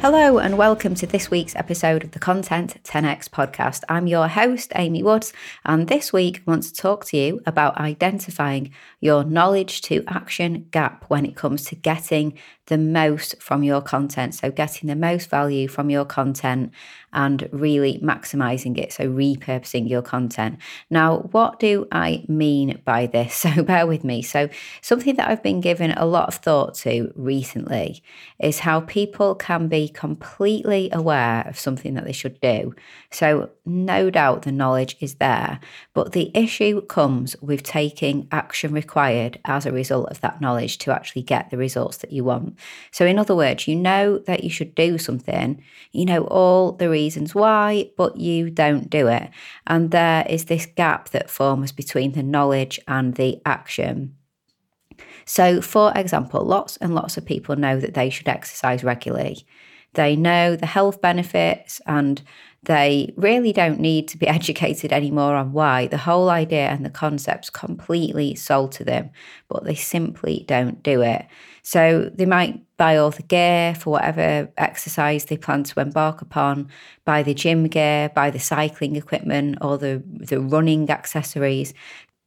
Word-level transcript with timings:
Hello, 0.00 0.38
and 0.38 0.56
welcome 0.56 0.94
to 0.94 1.06
this 1.06 1.30
week's 1.30 1.54
episode 1.54 2.04
of 2.04 2.12
the 2.12 2.18
Content 2.18 2.82
10x 2.84 3.28
podcast. 3.28 3.82
I'm 3.86 4.06
your 4.06 4.28
host, 4.28 4.72
Amy 4.74 5.02
Woods, 5.02 5.34
and 5.66 5.88
this 5.88 6.10
week 6.10 6.38
I 6.38 6.50
want 6.50 6.62
to 6.62 6.72
talk 6.72 7.04
to 7.06 7.18
you 7.18 7.42
about 7.44 7.76
identifying 7.76 8.72
your 9.00 9.24
knowledge 9.24 9.82
to 9.82 10.02
action 10.08 10.68
gap 10.70 11.04
when 11.08 11.26
it 11.26 11.36
comes 11.36 11.66
to 11.66 11.74
getting 11.74 12.38
the 12.70 12.78
most 12.78 13.42
from 13.42 13.62
your 13.62 13.82
content. 13.82 14.34
So, 14.34 14.50
getting 14.50 14.88
the 14.88 14.96
most 14.96 15.28
value 15.28 15.68
from 15.68 15.90
your 15.90 16.06
content 16.06 16.72
and 17.12 17.48
really 17.50 17.98
maximizing 17.98 18.78
it. 18.78 18.92
So, 18.92 19.10
repurposing 19.10 19.90
your 19.90 20.02
content. 20.02 20.58
Now, 20.88 21.28
what 21.32 21.58
do 21.58 21.86
I 21.92 22.24
mean 22.26 22.80
by 22.86 23.06
this? 23.06 23.44
So, 23.50 23.62
bear 23.64 23.86
with 23.86 24.04
me. 24.04 24.22
So, 24.22 24.48
something 24.80 25.16
that 25.16 25.28
I've 25.28 25.42
been 25.42 25.60
given 25.60 25.90
a 25.92 26.06
lot 26.06 26.28
of 26.28 26.36
thought 26.36 26.74
to 26.76 27.12
recently 27.16 28.02
is 28.38 28.60
how 28.60 28.80
people 28.80 29.34
can 29.34 29.66
be 29.66 29.89
completely 29.90 30.88
aware 30.92 31.46
of 31.46 31.58
something 31.58 31.94
that 31.94 32.04
they 32.04 32.12
should 32.12 32.40
do. 32.40 32.74
So, 33.10 33.50
no 33.66 34.10
doubt 34.10 34.42
the 34.42 34.52
knowledge 34.52 34.96
is 35.00 35.16
there, 35.16 35.60
but 35.92 36.12
the 36.12 36.30
issue 36.34 36.80
comes 36.86 37.36
with 37.42 37.62
taking 37.62 38.26
action 38.32 38.72
required 38.72 39.38
as 39.44 39.66
a 39.66 39.72
result 39.72 40.10
of 40.10 40.20
that 40.22 40.40
knowledge 40.40 40.78
to 40.78 40.92
actually 40.92 41.22
get 41.22 41.50
the 41.50 41.58
results 41.58 41.98
that 41.98 42.12
you 42.12 42.24
want. 42.24 42.58
So, 42.90 43.04
in 43.04 43.18
other 43.18 43.36
words, 43.36 43.68
you 43.68 43.76
know 43.76 44.18
that 44.20 44.42
you 44.44 44.50
should 44.50 44.74
do 44.74 44.96
something, 44.96 45.62
you 45.92 46.04
know 46.06 46.24
all 46.24 46.72
the 46.72 46.88
reasons 46.88 47.34
why, 47.34 47.90
but 47.96 48.16
you 48.16 48.50
don't 48.50 48.88
do 48.88 49.08
it. 49.08 49.30
And 49.66 49.90
there 49.90 50.24
is 50.28 50.46
this 50.46 50.66
gap 50.66 51.10
that 51.10 51.30
forms 51.30 51.72
between 51.72 52.12
the 52.12 52.22
knowledge 52.22 52.80
and 52.88 53.14
the 53.14 53.40
action. 53.44 54.16
So, 55.24 55.60
for 55.60 55.92
example, 55.94 56.44
lots 56.44 56.76
and 56.78 56.94
lots 56.94 57.16
of 57.16 57.24
people 57.24 57.56
know 57.56 57.78
that 57.78 57.94
they 57.94 58.10
should 58.10 58.28
exercise 58.28 58.82
regularly. 58.82 59.46
They 59.94 60.16
know 60.16 60.56
the 60.56 60.66
health 60.66 61.00
benefits 61.00 61.80
and 61.86 62.22
they 62.62 63.14
really 63.16 63.52
don't 63.52 63.80
need 63.80 64.08
to 64.08 64.18
be 64.18 64.26
educated 64.38 64.92
anymore 64.92 65.34
on 65.34 65.52
why. 65.52 65.86
The 65.86 65.98
whole 65.98 66.30
idea 66.30 66.68
and 66.68 66.84
the 66.84 66.90
concept's 66.90 67.50
completely 67.50 68.34
sold 68.34 68.72
to 68.72 68.84
them, 68.84 69.10
but 69.48 69.64
they 69.64 69.74
simply 69.74 70.44
don't 70.46 70.82
do 70.82 71.02
it. 71.02 71.26
So 71.62 72.10
they 72.14 72.26
might 72.26 72.62
buy 72.76 72.96
all 72.96 73.10
the 73.10 73.22
gear 73.22 73.74
for 73.74 73.90
whatever 73.90 74.50
exercise 74.56 75.26
they 75.26 75.36
plan 75.36 75.62
to 75.64 75.80
embark 75.80 76.22
upon, 76.22 76.68
buy 77.04 77.22
the 77.22 77.34
gym 77.34 77.66
gear, 77.66 78.08
buy 78.14 78.30
the 78.30 78.38
cycling 78.38 78.96
equipment 78.96 79.58
or 79.60 79.76
the, 79.76 80.02
the 80.06 80.40
running 80.40 80.88
accessories. 80.90 81.74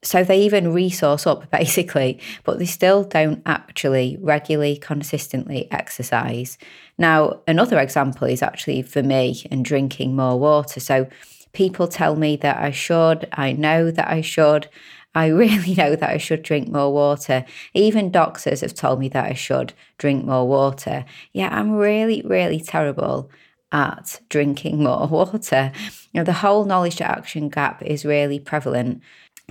So 0.03 0.23
they 0.23 0.41
even 0.41 0.73
resource 0.73 1.25
up 1.25 1.49
basically, 1.59 2.19
but 2.43 2.59
they 2.59 2.65
still 2.65 3.03
don't 3.03 3.41
actually 3.45 4.17
regularly, 4.21 4.77
consistently 4.77 5.67
exercise. 5.71 6.57
Now, 6.97 7.41
another 7.47 7.79
example 7.79 8.27
is 8.27 8.41
actually 8.41 8.81
for 8.83 9.01
me 9.01 9.43
and 9.49 9.65
drinking 9.65 10.15
more 10.15 10.39
water. 10.39 10.79
So 10.79 11.07
people 11.53 11.87
tell 11.87 12.15
me 12.15 12.35
that 12.37 12.57
I 12.57 12.71
should, 12.71 13.27
I 13.33 13.53
know 13.53 13.91
that 13.91 14.09
I 14.09 14.21
should. 14.21 14.67
I 15.15 15.27
really 15.43 15.75
know 15.75 15.95
that 15.95 16.09
I 16.09 16.17
should 16.17 16.43
drink 16.43 16.69
more 16.69 16.91
water. 16.91 17.45
Even 17.73 18.11
doctors 18.11 18.61
have 18.61 18.73
told 18.73 18.99
me 18.99 19.09
that 19.09 19.25
I 19.25 19.33
should 19.33 19.73
drink 19.97 20.25
more 20.25 20.47
water. 20.47 21.05
Yeah, 21.31 21.49
I'm 21.51 21.73
really, 21.73 22.21
really 22.25 22.59
terrible 22.59 23.29
at 23.71 24.21
drinking 24.29 24.83
more 24.83 25.07
water. 25.07 25.71
You 26.11 26.19
know, 26.19 26.23
the 26.23 26.33
whole 26.33 26.65
knowledge 26.65 26.97
to 26.97 27.09
action 27.09 27.49
gap 27.49 27.81
is 27.83 28.05
really 28.05 28.39
prevalent. 28.39 29.01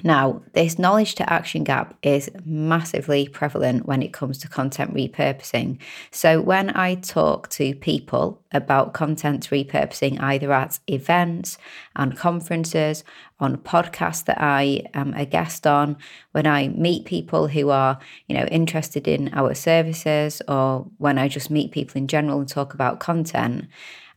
Now, 0.02 0.42
this 0.54 0.78
knowledge 0.78 1.14
to 1.16 1.30
action 1.30 1.64
gap 1.64 1.94
is 2.02 2.30
massively 2.46 3.28
prevalent 3.28 3.86
when 3.86 4.02
it 4.02 4.12
comes 4.12 4.38
to 4.38 4.48
content 4.48 4.94
repurposing. 4.94 5.78
So, 6.10 6.40
when 6.40 6.70
I 6.70 6.94
talk 6.94 7.50
to 7.50 7.74
people 7.74 8.42
about 8.52 8.94
content 8.94 9.50
repurposing, 9.50 10.18
either 10.20 10.50
at 10.50 10.80
events 10.86 11.58
and 11.94 12.16
conferences, 12.16 13.04
on 13.38 13.58
podcasts 13.58 14.24
that 14.24 14.40
I 14.40 14.84
am 14.94 15.12
a 15.14 15.26
guest 15.26 15.66
on, 15.66 15.98
when 16.32 16.46
I 16.46 16.68
meet 16.68 17.04
people 17.04 17.48
who 17.48 17.68
are, 17.68 17.98
you 18.28 18.36
know, 18.36 18.46
interested 18.46 19.06
in 19.06 19.30
our 19.34 19.52
services, 19.54 20.40
or 20.48 20.86
when 20.98 21.18
I 21.18 21.28
just 21.28 21.50
meet 21.50 21.70
people 21.70 21.98
in 21.98 22.08
general 22.08 22.40
and 22.40 22.48
talk 22.48 22.72
about 22.72 22.98
content, 22.98 23.66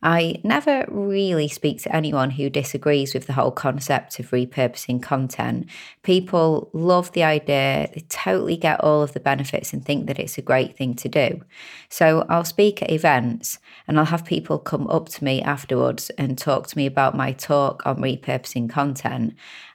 I 0.05 0.39
never 0.43 0.85
really 0.87 1.47
speak 1.47 1.81
to 1.81 1.95
anyone 1.95 2.29
who 2.29 2.47
disagrees 2.47 3.15
with 3.15 3.25
the 3.25 3.33
whole 3.33 3.49
concept 3.49 4.19
of 4.19 4.29
repurposing 4.29 5.01
content. 5.01 5.67
People 6.03 6.69
love 6.73 7.11
the 7.13 7.23
idea, 7.23 7.89
they 7.91 8.05
totally 8.07 8.55
get 8.55 8.79
all 8.81 9.01
of 9.01 9.13
the 9.13 9.19
benefits 9.19 9.73
and 9.73 9.83
think 9.83 10.05
that 10.05 10.19
it's 10.19 10.37
a 10.37 10.43
great 10.43 10.77
thing 10.77 10.93
to 10.93 11.09
do. 11.09 11.41
So 11.89 12.23
I'll 12.29 12.45
speak 12.45 12.83
at 12.83 12.91
events 12.91 13.57
and 13.87 13.97
I'll 13.97 14.05
have 14.05 14.23
people 14.25 14.59
come 14.59 14.85
up 14.89 15.09
to 15.09 15.23
me 15.23 15.41
afterwards 15.41 16.11
and 16.19 16.37
talk 16.37 16.67
to 16.67 16.77
me 16.77 16.85
about 16.85 17.17
my 17.17 17.31
talk 17.31 17.83
on 17.87 17.97
repurposing 17.97 18.69
content. 18.69 19.33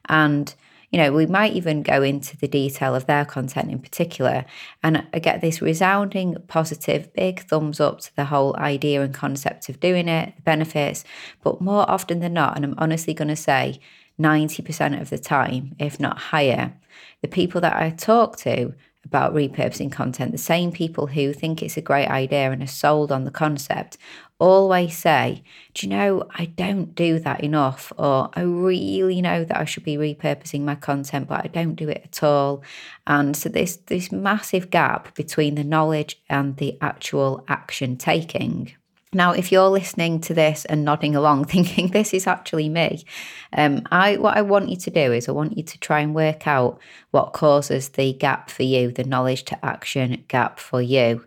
And 0.09 0.55
you 0.91 0.99
know, 0.99 1.13
we 1.13 1.27
might 1.27 1.53
even 1.53 1.83
go 1.83 2.03
into 2.03 2.37
the 2.37 2.49
detail 2.49 2.95
of 2.95 3.07
their 3.07 3.25
content 3.25 3.71
in 3.71 3.79
particular. 3.79 4.45
And 4.83 5.07
I 5.15 5.21
get 5.21 5.41
this 5.41 5.63
resounding 5.63 6.37
positive, 6.49 7.13
big 7.13 7.41
thumbs 7.41 7.79
up 7.81 8.01
to 8.01 8.17
the 8.17 8.25
whole 8.25 8.57
idea 8.57 9.03
and 9.03 9.15
concept 9.15 9.69
of 9.69 9.79
doing 9.79 10.09
it, 10.09 10.35
the 10.37 10.43
benefits. 10.43 11.05
But 11.43 11.61
more 11.61 11.89
often 11.89 12.19
than 12.19 12.33
not, 12.33 12.57
and 12.57 12.65
I'm 12.65 12.75
honestly 12.79 13.15
going 13.15 13.29
to 13.29 13.37
say 13.37 13.81
90% 14.21 15.01
of 15.01 15.11
the 15.11 15.19
time, 15.19 15.77
if 15.79 16.01
not 16.01 16.19
higher, 16.19 16.75
the 17.23 17.29
people 17.29 17.61
that 17.61 17.77
I 17.77 17.91
talk 17.91 18.37
to 18.39 18.75
about 19.05 19.35
repurposing 19.35 19.91
content, 19.91 20.33
the 20.33 20.39
same 20.39 20.71
people 20.73 21.07
who 21.07 21.33
think 21.33 21.63
it's 21.63 21.77
a 21.77 21.83
great 21.83 22.09
idea 22.09 22.51
and 22.51 22.63
are 22.63 22.67
sold 22.67 23.11
on 23.11 23.25
the 23.25 23.31
concept, 23.31 23.97
always 24.39 24.97
say, 24.97 25.43
Do 25.75 25.87
you 25.87 25.91
know, 25.91 26.25
I 26.37 26.47
don't 26.47 26.95
do 26.95 27.19
that 27.21 27.43
enough, 27.43 27.93
or 27.97 28.31
I 28.35 28.43
really 28.43 29.21
know 29.21 29.45
that 29.45 29.57
I 29.57 29.65
should 29.65 29.85
be 29.85 29.97
repurposing 29.97 30.63
my 30.63 30.75
content, 30.75 31.29
but 31.29 31.45
I 31.45 31.49
don't 31.49 31.75
do 31.75 31.89
it 31.89 32.03
at 32.05 32.23
all. 32.23 32.63
And 33.07 33.37
so 33.37 33.49
this 33.49 33.77
this 33.77 34.11
massive 34.11 34.71
gap 34.71 35.15
between 35.15 35.55
the 35.55 35.65
knowledge 35.65 36.21
and 36.29 36.57
the 36.57 36.77
actual 36.81 37.45
action 37.49 37.97
taking. 37.97 38.73
Now, 39.13 39.33
if 39.33 39.51
you're 39.51 39.69
listening 39.69 40.21
to 40.23 40.35
this 40.35 40.65
and 40.67 40.85
nodding 40.85 41.17
along, 41.17 41.45
thinking 41.47 41.89
this 41.89 42.15
is 42.15 42.27
actually 42.27 42.69
me, 42.69 43.05
um, 43.53 43.83
I 43.91 44.17
what 44.17 44.37
I 44.37 44.43
want 44.43 44.69
you 44.69 44.77
to 44.77 44.91
do 44.91 45.13
is 45.13 45.29
I 45.29 45.33
want 45.33 45.57
you 45.57 45.65
to 45.65 45.79
try 45.81 46.01
and 46.01 46.15
work 46.15 46.47
out 46.47 46.79
what 47.11 47.33
causes 47.33 47.91
the 47.91 48.13
gap 48.13 48.51
for 48.51 48.63
you, 48.63 48.93
the 48.93 49.05
knowledge 49.05 49.45
to 49.47 49.65
action 49.65 50.25
gap 50.29 50.61
for 50.61 50.81
you. 50.81 51.25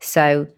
So 0.00 0.48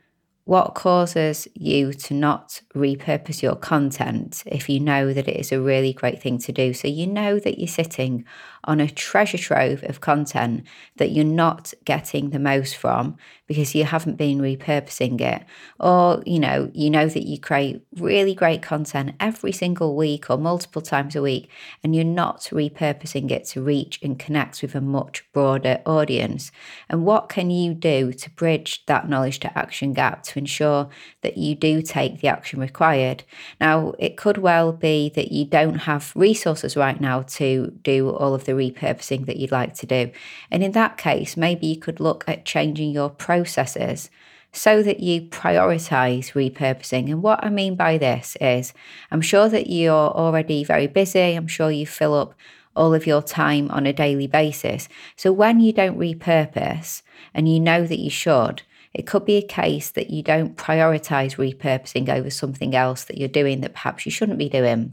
what 0.49 0.75
causes 0.75 1.47
you 1.53 1.93
to 1.93 2.15
not 2.15 2.63
repurpose 2.75 3.43
your 3.43 3.55
content 3.55 4.43
if 4.47 4.67
you 4.67 4.81
know 4.81 5.13
that 5.13 5.29
it 5.29 5.37
is 5.37 5.53
a 5.53 5.61
really 5.61 5.93
great 5.93 6.23
thing 6.23 6.39
to 6.39 6.51
do? 6.53 6.73
So 6.73 6.89
you 6.89 7.07
know 7.07 7.39
that 7.39 7.59
you're 7.59 7.69
sitting 7.69 8.25
on 8.65 8.81
a 8.81 8.89
treasure 8.89 9.37
trove 9.37 9.83
of 9.85 10.01
content 10.01 10.65
that 10.97 11.11
you're 11.11 11.25
not 11.25 11.75
getting 11.85 12.31
the 12.31 12.39
most 12.39 12.77
from 12.77 13.17
because 13.47 13.75
you 13.75 13.85
haven't 13.85 14.17
been 14.17 14.39
repurposing 14.39 15.21
it. 15.21 15.45
Or, 15.81 16.23
you 16.27 16.39
know, 16.39 16.71
you 16.75 16.91
know 16.91 17.09
that 17.09 17.27
you 17.27 17.39
create 17.39 17.83
really 17.97 18.35
great 18.35 18.63
content 18.63 19.17
every 19.21 19.53
single 19.53 19.97
week 19.97 20.29
or 20.31 20.37
multiple 20.37 20.83
times 20.83 21.17
a 21.17 21.23
week, 21.23 21.51
and 21.83 21.95
you're 21.95 22.05
not 22.05 22.41
repurposing 22.53 23.31
it 23.31 23.47
to 23.47 23.63
reach 23.63 23.99
and 24.03 24.19
connect 24.19 24.61
with 24.61 24.75
a 24.75 24.81
much 24.81 25.25
broader 25.33 25.81
audience. 25.87 26.53
And 26.89 27.05
what 27.05 27.29
can 27.29 27.51
you 27.51 27.73
do 27.75 28.13
to 28.13 28.31
bridge 28.31 28.85
that 28.87 29.09
knowledge 29.09 29.41
to 29.41 29.59
action 29.59 29.95
gap 29.95 30.23
to 30.25 30.38
ensure 30.39 30.89
that 31.23 31.37
you 31.37 31.55
do 31.55 31.83
take 31.83 32.21
the 32.21 32.29
action 32.29 32.61
required? 32.61 33.25
Now, 33.61 33.93
it 33.99 34.17
could 34.17 34.39
well 34.39 34.73
be 34.73 35.11
that 35.11 35.33
you 35.33 35.45
don't 35.45 35.81
have 35.81 36.13
resources 36.15 36.77
right 36.77 37.01
now 37.01 37.23
to 37.23 37.79
do 37.83 38.09
all 38.11 38.35
of 38.35 38.45
the 38.45 38.53
repurposing 38.53 39.27
that 39.27 39.37
you'd 39.37 39.53
like 39.53 39.75
to 39.75 39.87
do. 39.87 40.11
And 40.51 40.63
in 40.63 40.73
that 40.73 40.97
case, 40.97 41.37
maybe 41.37 41.67
you 41.67 41.77
could 41.77 42.01
look 42.01 42.25
at 42.27 42.45
changing 42.45 42.93
your 42.93 43.11
processes 43.11 44.09
so 44.53 44.83
that 44.83 45.01
you 45.01 45.23
prioritize 45.23 46.33
repurposing. 46.33 47.11
And 47.11 47.23
what 47.23 47.45
I 47.45 47.51
mean 47.51 47.75
by 47.75 47.99
this 47.99 48.37
is, 48.41 48.73
I'm 49.11 49.21
sure 49.21 49.49
that 49.49 49.69
you're 49.69 49.93
already 49.93 50.65
very 50.65 50.87
busy, 50.87 51.35
I'm 51.35 51.49
sure 51.49 51.71
you 51.71 51.87
fill 51.87 52.15
up 52.15 52.35
all 52.75 52.95
of 52.95 53.07
your 53.07 53.23
time 53.23 53.71
on 53.71 53.87
a 53.87 53.93
daily 53.93 54.27
basis. 54.27 54.89
So 55.17 55.33
when 55.33 55.61
you 55.61 55.73
don't 55.73 55.99
repurpose 55.99 57.03
and 57.35 57.49
you 57.49 57.61
know 57.61 57.87
that 57.87 57.99
you 57.99 58.09
should, 58.09 58.63
it 58.99 59.07
could 59.07 59.25
be 59.25 59.37
a 59.37 59.43
case 59.43 59.93
that 59.93 60.11
you 60.11 60.25
don't 60.25 60.57
prioritize 60.57 61.37
repurposing 61.37 62.09
over 62.09 62.31
something 62.31 62.75
else 62.75 63.05
that 63.05 63.17
you're 63.17 63.29
doing 63.29 63.61
that 63.61 63.73
perhaps 63.73 64.05
you 64.05 64.11
shouldn't 64.11 64.39
be 64.39 64.49
doing. 64.49 64.93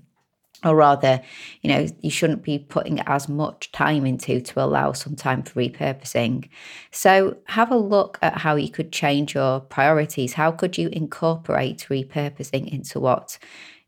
or 0.64 0.76
rather, 0.76 1.22
you 1.62 1.70
know, 1.70 1.88
you 2.02 2.10
shouldn't 2.10 2.44
be 2.44 2.58
putting 2.60 3.00
as 3.02 3.28
much 3.28 3.72
time 3.72 4.06
into 4.06 4.40
to 4.42 4.64
allow 4.64 4.94
some 4.94 5.16
time 5.16 5.44
for 5.44 5.60
repurposing. 5.60 6.48
So, 6.92 7.38
have 7.46 7.72
a 7.72 7.78
look 7.78 8.18
at 8.22 8.38
how 8.38 8.56
you 8.56 8.70
could 8.70 8.92
change 8.92 9.36
your 9.36 9.60
priorities. 9.60 10.34
How 10.34 10.52
could 10.52 10.78
you 10.78 10.90
incorporate 10.90 11.88
repurposing 11.90 12.72
into 12.72 13.00
what 13.00 13.38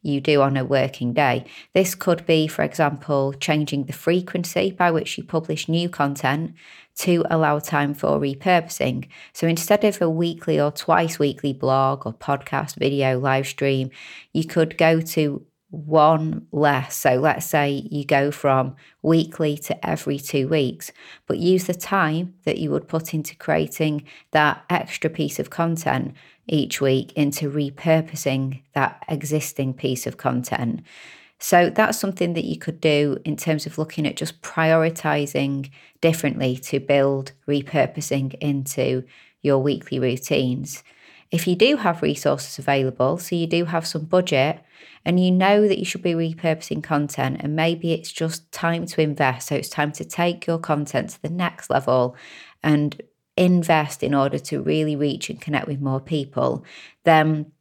you 0.08 0.22
do 0.22 0.42
on 0.42 0.58
a 0.58 0.66
working 0.66 1.14
day? 1.14 1.46
This 1.74 1.94
could 1.96 2.26
be, 2.26 2.48
for 2.48 2.64
example, 2.64 3.34
changing 3.34 3.86
the 3.86 3.94
frequency 3.94 4.72
by 4.72 4.92
which 4.92 5.18
you 5.18 5.24
publish 5.24 5.68
new 5.68 5.90
content 5.90 6.54
to 6.98 7.24
allow 7.30 7.60
time 7.60 7.94
for 7.94 8.20
repurposing. 8.20 9.08
So 9.34 9.48
instead 9.48 9.84
of 9.84 10.02
a 10.02 10.10
weekly 10.10 10.60
or 10.60 10.72
twice 10.72 11.20
weekly 11.20 11.54
blog 11.54 12.08
or 12.08 12.14
podcast, 12.14 12.76
video, 12.76 13.20
live 13.20 13.48
stream, 13.48 13.92
you 14.34 14.46
could 14.46 14.78
go 14.78 15.02
to 15.02 15.46
one 15.70 16.48
less. 16.52 16.96
So 16.96 17.16
let's 17.16 17.46
say 17.46 17.88
you 17.92 18.06
go 18.06 18.32
from 18.32 18.76
weekly 19.02 19.58
to 19.58 19.88
every 19.88 20.18
two 20.18 20.48
weeks, 20.48 20.92
but 21.28 21.38
use 21.38 21.66
the 21.66 21.74
time 21.74 22.36
that 22.46 22.58
you 22.58 22.72
would 22.72 22.88
put 22.88 23.14
into 23.14 23.36
creating 23.36 24.06
that 24.32 24.64
extra 24.70 25.10
piece 25.10 25.40
of 25.40 25.50
content 25.50 26.16
each 26.48 26.82
week 26.82 27.12
into 27.14 27.50
repurposing 27.50 28.62
that 28.74 29.04
existing 29.08 29.74
piece 29.74 30.08
of 30.08 30.18
content. 30.18 30.82
So 31.40 31.70
that's 31.70 32.00
something 32.00 32.34
that 32.34 32.46
you 32.46 32.58
could 32.58 32.82
do 32.82 33.20
in 33.24 33.38
terms 33.38 33.66
of 33.66 33.78
looking 33.78 34.08
at 34.08 34.18
just 34.18 34.42
prioritizing 34.42 35.70
differently 36.02 36.58
to 36.58 36.80
build 36.80 37.34
repurposing 37.48 38.34
into 38.36 39.04
your 39.42 39.60
weekly 39.60 40.00
routines. 40.00 40.84
If 41.30 41.46
you 41.46 41.56
do 41.56 41.76
have 41.76 42.02
resources 42.02 42.58
available, 42.58 43.18
so 43.18 43.36
you 43.36 43.48
do 43.48 43.66
have 43.66 43.86
some 43.86 44.06
budget, 44.06 44.62
and 45.06 45.20
you 45.20 45.32
know 45.32 45.68
that 45.68 45.78
you 45.78 45.86
should 45.86 46.02
be 46.02 46.14
repurposing 46.14 46.84
content, 46.84 47.38
and 47.42 47.56
maybe 47.56 47.94
it's 47.94 48.12
just 48.12 48.52
time 48.52 48.86
to 48.88 49.02
invest. 49.02 49.50
So 49.50 49.56
it's 49.56 49.70
time 49.70 49.92
to 49.94 50.06
take 50.06 50.48
your 50.48 50.58
content 50.58 51.12
to 51.12 51.22
the 51.22 51.30
next 51.30 51.70
level 51.70 52.16
and 52.64 53.02
invest 53.38 54.04
in 54.04 54.14
order 54.14 54.40
to 54.40 54.62
really 54.62 54.96
reach 54.96 55.30
and 55.30 55.40
connect 55.42 55.68
with 55.68 55.80
more 55.82 56.00
people, 56.02 56.66
then 57.04 57.52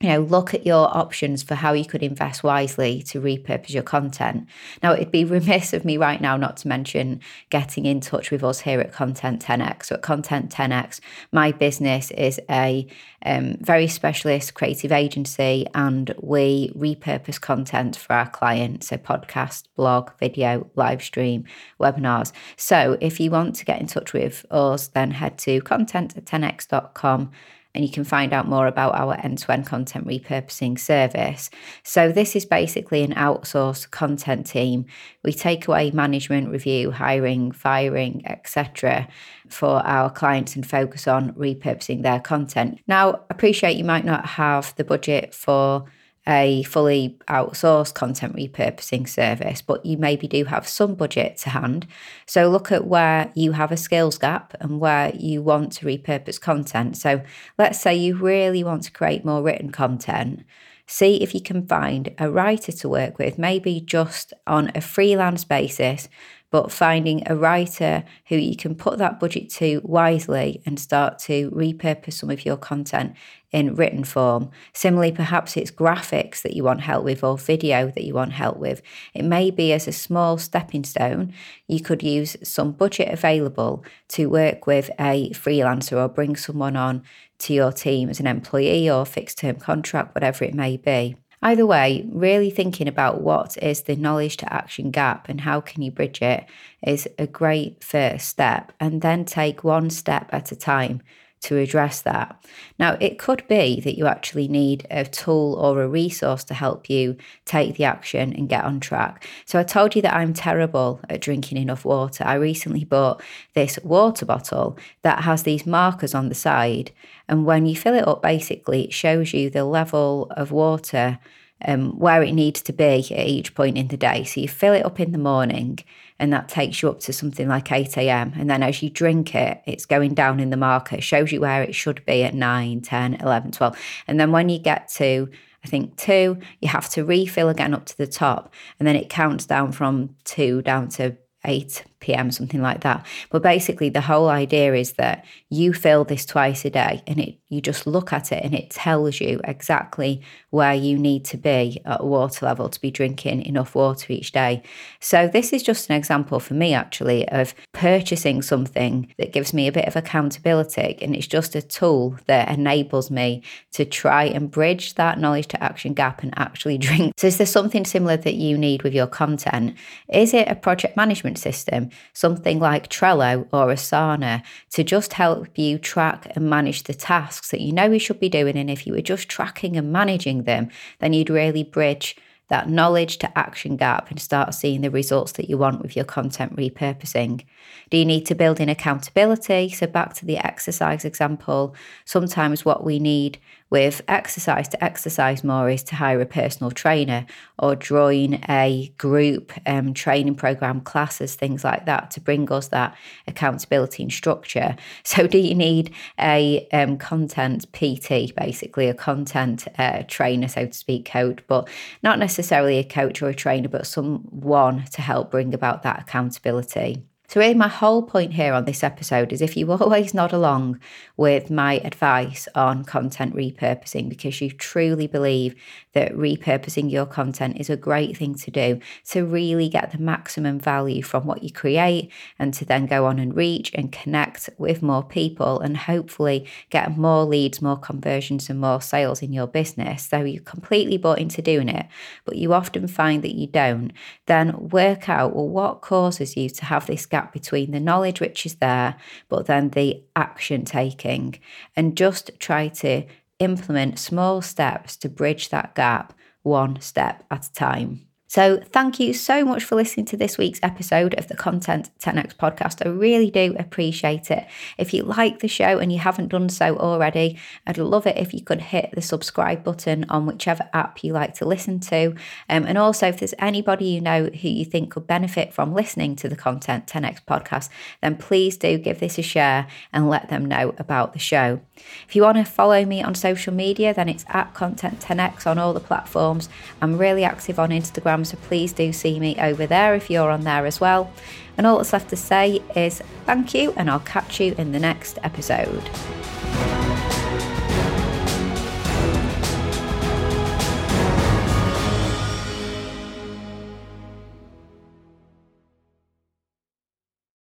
you 0.00 0.08
know, 0.10 0.20
look 0.20 0.54
at 0.54 0.64
your 0.64 0.96
options 0.96 1.42
for 1.42 1.56
how 1.56 1.72
you 1.72 1.84
could 1.84 2.04
invest 2.04 2.44
wisely 2.44 3.02
to 3.02 3.20
repurpose 3.20 3.70
your 3.70 3.82
content. 3.82 4.46
Now, 4.80 4.92
it'd 4.92 5.10
be 5.10 5.24
remiss 5.38 5.72
of 5.72 5.84
me 5.84 5.96
right 5.96 6.20
now 6.20 6.36
not 6.36 6.56
to 6.58 6.68
mention 6.68 7.20
getting 7.50 7.84
in 7.84 8.00
touch 8.00 8.30
with 8.30 8.44
us 8.44 8.60
here 8.60 8.80
at 8.80 8.92
Content 8.92 9.42
10x. 9.42 9.86
So, 9.86 9.96
at 9.96 10.02
Content 10.02 10.52
10x, 10.52 11.00
my 11.32 11.50
business 11.50 12.12
is 12.12 12.40
a 12.48 12.86
um, 13.26 13.56
very 13.60 13.88
specialist 13.88 14.54
creative 14.54 14.92
agency, 14.92 15.66
and 15.74 16.14
we 16.22 16.70
repurpose 16.76 17.40
content 17.40 17.96
for 17.96 18.12
our 18.12 18.28
clients. 18.28 18.88
So, 18.88 18.98
podcast, 18.98 19.64
blog, 19.74 20.10
video, 20.20 20.70
live 20.76 21.02
stream, 21.02 21.44
webinars. 21.80 22.30
So, 22.56 22.98
if 23.00 23.18
you 23.18 23.32
want 23.32 23.56
to 23.56 23.64
get 23.64 23.80
in 23.80 23.88
touch 23.88 24.12
with 24.12 24.46
us, 24.52 24.86
then 24.86 25.10
head 25.10 25.38
to 25.38 25.60
content 25.62 26.16
at 26.16 26.24
10x.com 26.24 27.32
and 27.78 27.86
you 27.86 27.92
can 27.92 28.02
find 28.02 28.32
out 28.32 28.48
more 28.48 28.66
about 28.66 28.96
our 28.96 29.14
end 29.22 29.38
to 29.38 29.52
end 29.52 29.64
content 29.64 30.04
repurposing 30.04 30.76
service. 30.76 31.48
So, 31.84 32.10
this 32.10 32.34
is 32.34 32.44
basically 32.44 33.04
an 33.04 33.14
outsourced 33.14 33.92
content 33.92 34.46
team. 34.46 34.86
We 35.22 35.32
take 35.32 35.68
away 35.68 35.92
management, 35.92 36.50
review, 36.50 36.90
hiring, 36.90 37.52
firing, 37.52 38.22
etc. 38.26 39.06
for 39.48 39.86
our 39.86 40.10
clients 40.10 40.56
and 40.56 40.68
focus 40.68 41.06
on 41.06 41.32
repurposing 41.34 42.02
their 42.02 42.18
content. 42.18 42.80
Now, 42.88 43.20
appreciate 43.30 43.76
you 43.76 43.84
might 43.84 44.04
not 44.04 44.26
have 44.26 44.74
the 44.74 44.82
budget 44.82 45.32
for 45.32 45.84
a 46.28 46.62
fully 46.64 47.16
outsourced 47.28 47.94
content 47.94 48.36
repurposing 48.36 49.08
service, 49.08 49.62
but 49.62 49.84
you 49.84 49.96
maybe 49.96 50.28
do 50.28 50.44
have 50.44 50.68
some 50.68 50.94
budget 50.94 51.38
to 51.38 51.50
hand. 51.50 51.86
So 52.26 52.48
look 52.50 52.70
at 52.70 52.86
where 52.86 53.32
you 53.34 53.52
have 53.52 53.72
a 53.72 53.78
skills 53.78 54.18
gap 54.18 54.54
and 54.60 54.78
where 54.78 55.14
you 55.16 55.42
want 55.42 55.72
to 55.72 55.86
repurpose 55.86 56.38
content. 56.38 56.98
So 56.98 57.22
let's 57.56 57.80
say 57.80 57.96
you 57.96 58.16
really 58.16 58.62
want 58.62 58.82
to 58.84 58.92
create 58.92 59.24
more 59.24 59.42
written 59.42 59.72
content. 59.72 60.44
See 60.86 61.22
if 61.22 61.34
you 61.34 61.40
can 61.40 61.66
find 61.66 62.14
a 62.18 62.30
writer 62.30 62.72
to 62.72 62.88
work 62.88 63.18
with, 63.18 63.38
maybe 63.38 63.80
just 63.80 64.32
on 64.46 64.70
a 64.74 64.80
freelance 64.80 65.44
basis 65.44 66.08
but 66.50 66.72
finding 66.72 67.22
a 67.26 67.36
writer 67.36 68.04
who 68.26 68.36
you 68.36 68.56
can 68.56 68.74
put 68.74 68.98
that 68.98 69.20
budget 69.20 69.50
to 69.50 69.80
wisely 69.84 70.62
and 70.64 70.80
start 70.80 71.18
to 71.18 71.50
repurpose 71.50 72.14
some 72.14 72.30
of 72.30 72.44
your 72.44 72.56
content 72.56 73.14
in 73.50 73.74
written 73.74 74.04
form. 74.04 74.50
Similarly, 74.72 75.12
perhaps 75.12 75.56
it's 75.56 75.70
graphics 75.70 76.42
that 76.42 76.54
you 76.54 76.64
want 76.64 76.82
help 76.82 77.04
with 77.04 77.24
or 77.24 77.38
video 77.38 77.90
that 77.90 78.04
you 78.04 78.14
want 78.14 78.32
help 78.32 78.58
with. 78.58 78.82
It 79.14 79.24
may 79.24 79.50
be 79.50 79.72
as 79.72 79.88
a 79.88 79.92
small 79.92 80.38
stepping 80.38 80.84
stone, 80.84 81.32
you 81.66 81.80
could 81.80 82.02
use 82.02 82.36
some 82.42 82.72
budget 82.72 83.12
available 83.12 83.84
to 84.08 84.26
work 84.26 84.66
with 84.66 84.90
a 84.98 85.30
freelancer 85.30 85.96
or 85.96 86.08
bring 86.08 86.36
someone 86.36 86.76
on 86.76 87.02
to 87.40 87.54
your 87.54 87.72
team 87.72 88.08
as 88.08 88.20
an 88.20 88.26
employee 88.26 88.90
or 88.90 89.06
fixed 89.06 89.38
term 89.38 89.56
contract, 89.56 90.14
whatever 90.14 90.44
it 90.44 90.54
may 90.54 90.76
be. 90.76 91.16
Either 91.40 91.64
way, 91.64 92.04
really 92.10 92.50
thinking 92.50 92.88
about 92.88 93.20
what 93.20 93.56
is 93.62 93.82
the 93.82 93.94
knowledge 93.94 94.36
to 94.36 94.52
action 94.52 94.90
gap 94.90 95.28
and 95.28 95.42
how 95.42 95.60
can 95.60 95.82
you 95.82 95.90
bridge 95.90 96.20
it 96.20 96.44
is 96.84 97.08
a 97.18 97.26
great 97.26 97.82
first 97.82 98.28
step, 98.28 98.72
and 98.80 99.02
then 99.02 99.24
take 99.24 99.62
one 99.62 99.88
step 99.88 100.28
at 100.32 100.50
a 100.50 100.56
time 100.56 101.00
to 101.40 101.56
address 101.56 102.00
that. 102.02 102.44
Now, 102.78 102.96
it 103.00 103.18
could 103.18 103.46
be 103.48 103.80
that 103.80 103.96
you 103.96 104.06
actually 104.06 104.48
need 104.48 104.86
a 104.90 105.04
tool 105.04 105.54
or 105.54 105.82
a 105.82 105.88
resource 105.88 106.44
to 106.44 106.54
help 106.54 106.90
you 106.90 107.16
take 107.44 107.76
the 107.76 107.84
action 107.84 108.32
and 108.32 108.48
get 108.48 108.64
on 108.64 108.80
track. 108.80 109.26
So, 109.44 109.58
I 109.58 109.62
told 109.62 109.94
you 109.94 110.02
that 110.02 110.14
I'm 110.14 110.34
terrible 110.34 111.00
at 111.08 111.20
drinking 111.20 111.58
enough 111.58 111.84
water. 111.84 112.24
I 112.24 112.34
recently 112.34 112.84
bought 112.84 113.22
this 113.54 113.78
water 113.82 114.26
bottle 114.26 114.78
that 115.02 115.24
has 115.24 115.42
these 115.42 115.66
markers 115.66 116.14
on 116.14 116.28
the 116.28 116.34
side. 116.34 116.92
And 117.28 117.44
when 117.44 117.66
you 117.66 117.76
fill 117.76 117.94
it 117.94 118.08
up, 118.08 118.22
basically, 118.22 118.84
it 118.84 118.92
shows 118.92 119.32
you 119.32 119.50
the 119.50 119.64
level 119.64 120.28
of 120.30 120.50
water 120.50 121.18
um, 121.64 121.98
where 121.98 122.22
it 122.22 122.32
needs 122.32 122.62
to 122.62 122.72
be 122.72 123.06
at 123.10 123.26
each 123.26 123.54
point 123.54 123.76
in 123.76 123.88
the 123.88 123.96
day. 123.96 124.24
So 124.24 124.40
you 124.40 124.48
fill 124.48 124.74
it 124.74 124.84
up 124.84 125.00
in 125.00 125.12
the 125.12 125.18
morning 125.18 125.78
and 126.18 126.32
that 126.32 126.48
takes 126.48 126.82
you 126.82 126.88
up 126.88 127.00
to 127.00 127.12
something 127.12 127.48
like 127.48 127.70
8 127.70 127.96
a.m. 127.96 128.32
And 128.36 128.50
then 128.50 128.62
as 128.62 128.82
you 128.82 128.90
drink 128.90 129.34
it, 129.34 129.62
it's 129.66 129.86
going 129.86 130.14
down 130.14 130.40
in 130.40 130.50
the 130.50 130.56
marker, 130.56 130.96
it 130.96 131.02
shows 131.02 131.32
you 131.32 131.40
where 131.40 131.62
it 131.62 131.74
should 131.74 132.04
be 132.06 132.24
at 132.24 132.34
9, 132.34 132.80
10, 132.80 133.14
11, 133.14 133.50
12. 133.52 133.78
And 134.06 134.20
then 134.20 134.32
when 134.32 134.48
you 134.48 134.58
get 134.58 134.88
to 134.94 135.28
I 135.64 135.66
think 135.66 135.96
two, 135.96 136.38
you 136.60 136.68
have 136.68 136.88
to 136.90 137.04
refill 137.04 137.48
again 137.48 137.74
up 137.74 137.84
to 137.86 137.98
the 137.98 138.06
top, 138.06 138.54
and 138.78 138.86
then 138.86 138.94
it 138.94 139.08
counts 139.10 139.44
down 139.44 139.72
from 139.72 140.14
two 140.24 140.62
down 140.62 140.88
to 140.90 141.16
8 141.44 141.84
p.m., 142.00 142.30
something 142.30 142.62
like 142.62 142.80
that. 142.80 143.06
But 143.30 143.42
basically, 143.42 143.88
the 143.88 144.00
whole 144.00 144.28
idea 144.28 144.74
is 144.74 144.92
that 144.92 145.24
you 145.48 145.72
fill 145.72 146.04
this 146.04 146.24
twice 146.24 146.64
a 146.64 146.70
day 146.70 147.02
and 147.06 147.18
it 147.18 147.38
you 147.50 147.60
just 147.60 147.86
look 147.86 148.12
at 148.12 148.30
it 148.30 148.44
and 148.44 148.54
it 148.54 148.70
tells 148.70 149.20
you 149.20 149.40
exactly 149.44 150.20
where 150.50 150.74
you 150.74 150.98
need 150.98 151.24
to 151.24 151.36
be 151.36 151.80
at 151.86 152.04
water 152.04 152.44
level 152.44 152.68
to 152.68 152.80
be 152.80 152.90
drinking 152.90 153.42
enough 153.46 153.74
water 153.74 154.12
each 154.12 154.32
day. 154.32 154.62
So, 155.00 155.28
this 155.28 155.52
is 155.52 155.62
just 155.62 155.88
an 155.88 155.96
example 155.96 156.40
for 156.40 156.54
me 156.54 156.74
actually 156.74 157.26
of 157.28 157.54
purchasing 157.72 158.42
something 158.42 159.12
that 159.18 159.32
gives 159.32 159.54
me 159.54 159.66
a 159.66 159.72
bit 159.72 159.86
of 159.86 159.96
accountability 159.96 160.98
and 161.00 161.16
it's 161.16 161.26
just 161.26 161.54
a 161.54 161.62
tool 161.62 162.18
that 162.26 162.50
enables 162.50 163.10
me 163.10 163.42
to 163.72 163.84
try 163.84 164.24
and 164.24 164.50
bridge 164.50 164.94
that 164.94 165.18
knowledge 165.18 165.48
to 165.48 165.62
action 165.62 165.94
gap 165.94 166.22
and 166.22 166.34
actually 166.36 166.76
drink. 166.88 167.14
So, 167.16 167.28
is 167.28 167.38
there 167.38 167.46
something 167.46 167.86
similar 167.86 168.18
that 168.18 168.34
you 168.34 168.58
need 168.58 168.82
with 168.82 168.92
your 168.92 169.06
content? 169.06 169.76
Is 170.12 170.34
it 170.34 170.48
a 170.48 170.54
project 170.54 170.96
management 170.96 171.38
system? 171.38 171.87
Something 172.12 172.58
like 172.58 172.88
Trello 172.88 173.46
or 173.52 173.66
Asana 173.66 174.42
to 174.70 174.84
just 174.84 175.14
help 175.14 175.56
you 175.56 175.78
track 175.78 176.32
and 176.34 176.48
manage 176.48 176.84
the 176.84 176.94
tasks 176.94 177.50
that 177.50 177.60
you 177.60 177.72
know 177.72 177.90
you 177.90 177.98
should 177.98 178.20
be 178.20 178.28
doing. 178.28 178.56
And 178.56 178.70
if 178.70 178.86
you 178.86 178.92
were 178.92 179.00
just 179.00 179.28
tracking 179.28 179.76
and 179.76 179.92
managing 179.92 180.44
them, 180.44 180.68
then 181.00 181.12
you'd 181.12 181.30
really 181.30 181.64
bridge 181.64 182.16
that 182.48 182.68
knowledge 182.68 183.18
to 183.18 183.38
action 183.38 183.76
gap 183.76 184.10
and 184.10 184.20
start 184.20 184.54
seeing 184.54 184.80
the 184.80 184.90
results 184.90 185.32
that 185.32 185.48
you 185.48 185.58
want 185.58 185.82
with 185.82 185.94
your 185.94 186.04
content 186.04 186.56
repurposing. 186.56 187.44
Do 187.90 187.98
you 187.98 188.04
need 188.04 188.24
to 188.26 188.34
build 188.34 188.58
in 188.58 188.68
accountability? 188.68 189.68
So, 189.68 189.86
back 189.86 190.14
to 190.14 190.24
the 190.24 190.38
exercise 190.38 191.04
example, 191.04 191.74
sometimes 192.04 192.64
what 192.64 192.84
we 192.84 192.98
need 192.98 193.38
with 193.70 194.00
exercise 194.08 194.68
to 194.68 194.82
exercise 194.82 195.44
more 195.44 195.68
is 195.68 195.82
to 195.84 195.96
hire 195.96 196.20
a 196.20 196.26
personal 196.26 196.70
trainer 196.70 197.26
or 197.58 197.76
join 197.76 198.40
a 198.48 198.92
group 198.98 199.52
um, 199.66 199.92
training 199.92 200.34
program, 200.34 200.80
classes, 200.80 201.34
things 201.34 201.64
like 201.64 201.86
that 201.86 202.10
to 202.12 202.20
bring 202.20 202.50
us 202.50 202.68
that 202.68 202.96
accountability 203.26 204.02
and 204.02 204.12
structure. 204.12 204.76
So, 205.04 205.26
do 205.26 205.38
you 205.38 205.54
need 205.54 205.94
a 206.20 206.68
um, 206.72 206.98
content 206.98 207.70
PT, 207.72 208.34
basically 208.36 208.88
a 208.88 208.94
content 208.94 209.66
uh, 209.78 210.02
trainer, 210.06 210.48
so 210.48 210.66
to 210.66 210.72
speak, 210.72 211.06
coach, 211.06 211.38
but 211.46 211.68
not 212.02 212.18
necessarily 212.18 212.78
a 212.78 212.84
coach 212.84 213.22
or 213.22 213.28
a 213.28 213.34
trainer, 213.34 213.68
but 213.68 213.86
someone 213.86 214.84
to 214.92 215.02
help 215.02 215.30
bring 215.30 215.54
about 215.54 215.82
that 215.84 216.00
accountability? 216.00 217.02
So, 217.30 217.40
really, 217.40 217.52
my 217.52 217.68
whole 217.68 218.02
point 218.04 218.32
here 218.32 218.54
on 218.54 218.64
this 218.64 218.82
episode 218.82 219.34
is 219.34 219.42
if 219.42 219.54
you 219.54 219.70
always 219.72 220.14
nod 220.14 220.32
along 220.32 220.80
with 221.18 221.50
my 221.50 221.74
advice 221.84 222.48
on 222.54 222.84
content 222.84 223.34
repurposing, 223.34 224.08
because 224.08 224.40
you 224.40 224.50
truly 224.50 225.06
believe 225.06 225.54
that 225.92 226.14
repurposing 226.14 226.90
your 226.90 227.04
content 227.04 227.58
is 227.60 227.68
a 227.68 227.76
great 227.76 228.16
thing 228.16 228.34
to 228.34 228.50
do 228.50 228.80
to 229.10 229.26
really 229.26 229.68
get 229.68 229.92
the 229.92 229.98
maximum 229.98 230.58
value 230.58 231.02
from 231.02 231.26
what 231.26 231.42
you 231.42 231.52
create 231.52 232.10
and 232.38 232.54
to 232.54 232.64
then 232.64 232.86
go 232.86 233.04
on 233.04 233.18
and 233.18 233.36
reach 233.36 233.72
and 233.74 233.92
connect 233.92 234.48
with 234.56 234.80
more 234.80 235.02
people 235.02 235.60
and 235.60 235.76
hopefully 235.76 236.46
get 236.70 236.96
more 236.96 237.24
leads, 237.24 237.60
more 237.60 237.76
conversions, 237.76 238.48
and 238.48 238.58
more 238.58 238.80
sales 238.80 239.20
in 239.20 239.34
your 239.34 239.46
business. 239.46 240.06
So, 240.06 240.22
you're 240.22 240.42
completely 240.42 240.96
bought 240.96 241.18
into 241.18 241.42
doing 241.42 241.68
it, 241.68 241.88
but 242.24 242.36
you 242.36 242.54
often 242.54 242.88
find 242.88 243.22
that 243.22 243.34
you 243.34 243.46
don't, 243.48 243.92
then 244.24 244.70
work 244.70 245.10
out 245.10 245.36
well, 245.36 245.46
what 245.46 245.82
causes 245.82 246.34
you 246.34 246.48
to 246.48 246.64
have 246.64 246.86
this 246.86 247.04
gap 247.04 247.17
between 247.32 247.70
the 247.70 247.80
knowledge 247.80 248.20
which 248.20 248.46
is 248.46 248.56
there, 248.56 248.96
but 249.28 249.46
then 249.46 249.70
the 249.70 250.02
action 250.16 250.64
taking, 250.64 251.38
and 251.76 251.96
just 251.96 252.30
try 252.38 252.68
to 252.68 253.04
implement 253.38 253.98
small 253.98 254.42
steps 254.42 254.96
to 254.96 255.08
bridge 255.08 255.50
that 255.50 255.74
gap 255.74 256.12
one 256.42 256.80
step 256.80 257.24
at 257.30 257.46
a 257.46 257.52
time. 257.52 258.07
So, 258.30 258.60
thank 258.62 259.00
you 259.00 259.14
so 259.14 259.42
much 259.42 259.64
for 259.64 259.74
listening 259.74 260.04
to 260.06 260.16
this 260.18 260.36
week's 260.36 260.60
episode 260.62 261.14
of 261.14 261.28
the 261.28 261.34
Content 261.34 261.88
10x 261.98 262.36
podcast. 262.36 262.84
I 262.84 262.90
really 262.90 263.30
do 263.30 263.56
appreciate 263.58 264.30
it. 264.30 264.46
If 264.76 264.92
you 264.92 265.02
like 265.02 265.38
the 265.38 265.48
show 265.48 265.78
and 265.78 265.90
you 265.90 265.98
haven't 265.98 266.28
done 266.28 266.50
so 266.50 266.76
already, 266.76 267.38
I'd 267.66 267.78
love 267.78 268.06
it 268.06 268.18
if 268.18 268.34
you 268.34 268.42
could 268.42 268.60
hit 268.60 268.90
the 268.92 269.00
subscribe 269.00 269.64
button 269.64 270.04
on 270.10 270.26
whichever 270.26 270.68
app 270.74 271.02
you 271.02 271.14
like 271.14 271.32
to 271.36 271.46
listen 271.46 271.80
to. 271.80 272.08
Um, 272.50 272.66
and 272.66 272.76
also, 272.76 273.08
if 273.08 273.18
there's 273.18 273.32
anybody 273.38 273.86
you 273.86 274.02
know 274.02 274.26
who 274.26 274.48
you 274.48 274.66
think 274.66 274.90
could 274.90 275.06
benefit 275.06 275.54
from 275.54 275.72
listening 275.72 276.14
to 276.16 276.28
the 276.28 276.36
Content 276.36 276.86
10x 276.86 277.24
podcast, 277.24 277.70
then 278.02 278.14
please 278.14 278.58
do 278.58 278.76
give 278.76 279.00
this 279.00 279.18
a 279.18 279.22
share 279.22 279.68
and 279.90 280.10
let 280.10 280.28
them 280.28 280.44
know 280.44 280.74
about 280.76 281.14
the 281.14 281.18
show. 281.18 281.62
If 282.06 282.14
you 282.14 282.24
want 282.24 282.36
to 282.36 282.44
follow 282.44 282.84
me 282.84 283.02
on 283.02 283.14
social 283.14 283.54
media, 283.54 283.94
then 283.94 284.10
it's 284.10 284.26
at 284.28 284.52
Content 284.52 285.00
10x 285.00 285.46
on 285.46 285.56
all 285.56 285.72
the 285.72 285.80
platforms. 285.80 286.50
I'm 286.82 286.98
really 286.98 287.24
active 287.24 287.58
on 287.58 287.72
Instagram 288.18 288.26
so 288.26 288.36
please 288.48 288.72
do 288.72 288.92
see 288.92 289.18
me 289.20 289.36
over 289.38 289.66
there 289.66 289.94
if 289.94 290.10
you're 290.10 290.30
on 290.30 290.44
there 290.44 290.66
as 290.66 290.80
well. 290.80 291.12
And 291.56 291.66
all 291.66 291.78
that's 291.78 291.92
left 291.92 292.10
to 292.10 292.16
say 292.16 292.62
is 292.76 293.02
thank 293.26 293.54
you, 293.54 293.72
and 293.76 293.90
I'll 293.90 294.00
catch 294.00 294.40
you 294.40 294.54
in 294.56 294.72
the 294.72 294.78
next 294.78 295.18
episode. 295.22 295.90